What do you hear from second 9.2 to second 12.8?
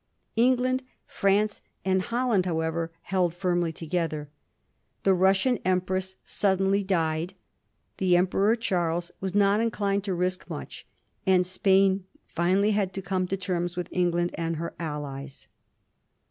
not inclined to risk much, and Spain finally